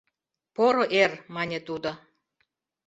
[0.55, 1.91] —Поро эр!— мане тудо.